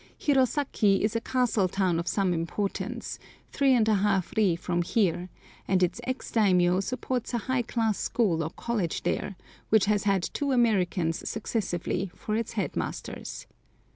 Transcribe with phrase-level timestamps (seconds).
[0.17, 3.19] Hirosaki is a castle town of some importance,
[3.53, 5.29] 3½ ri from here,
[5.67, 9.35] and its ex daimiyô supports a high class school or college there,
[9.69, 13.45] which has had two Americans successively for its headmasters.